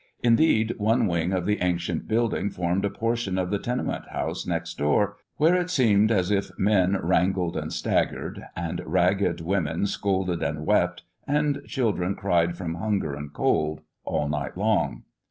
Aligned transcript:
Indeed, 0.23 0.73
one 0.79 1.05
wing 1.05 1.31
of 1.31 1.45
the 1.45 1.61
ancient 1.61 2.07
building 2.07 2.49
formed 2.49 2.85
a 2.85 2.89
portion 2.89 3.37
of 3.37 3.51
the 3.51 3.59
tenement 3.59 4.07
house 4.09 4.47
next 4.47 4.79
door, 4.79 5.17
where 5.37 5.53
it 5.53 5.69
seemed 5.69 6.11
as 6.11 6.31
if 6.31 6.49
men 6.57 6.97
wrangled 6.99 7.55
and 7.55 7.71
staggered, 7.71 8.43
and 8.55 8.81
ragged 8.83 9.41
women 9.41 9.85
scolded 9.85 10.41
and 10.41 10.65
wept, 10.65 11.03
and 11.27 11.61
children 11.67 12.15
cried 12.15 12.57
from 12.57 12.73
hunger 12.73 13.13
and 13.13 13.33
cold, 13.33 13.81
all 14.03 14.27
night 14.27 14.57
long. 14.57 15.03